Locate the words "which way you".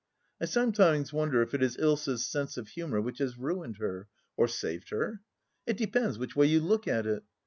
6.17-6.59